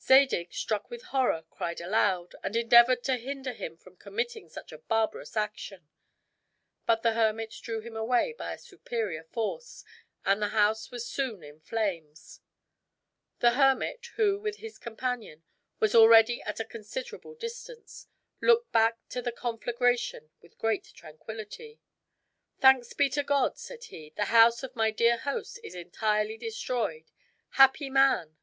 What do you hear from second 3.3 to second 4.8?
him from committing such a